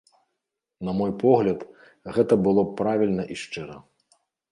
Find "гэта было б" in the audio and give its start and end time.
2.15-2.73